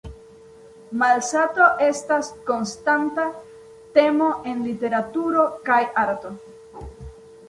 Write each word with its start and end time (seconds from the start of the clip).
Malsato 1.01 1.65
estas 1.87 2.31
konstanta 2.47 3.25
temo 3.97 4.29
en 4.53 4.63
literaturo 4.69 5.45
kaj 5.69 5.79
arto. 6.05 6.33